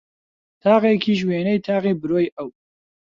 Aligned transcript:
تاقێکیش 0.63 1.19
وێنەی 1.27 1.63
تاقی 1.67 1.99
برۆی 2.01 2.33
ئەو 2.35 2.49